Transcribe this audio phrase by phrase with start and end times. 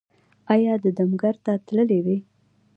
[0.53, 2.19] ایا د دم ګر ته تللي وئ؟